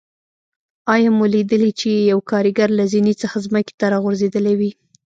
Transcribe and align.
آیا 0.93 1.09
مو 1.17 1.25
لیدلي 1.33 1.71
چې 1.79 1.89
یو 2.11 2.19
کاریګر 2.31 2.69
له 2.79 2.83
زینې 2.91 3.13
څخه 3.21 3.37
ځمکې 3.45 3.73
ته 3.79 3.85
راغورځېدلی 3.93 4.53
وي. 4.59 4.71